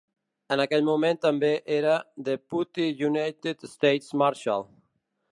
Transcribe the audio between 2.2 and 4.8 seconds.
Deputy United States Marshal.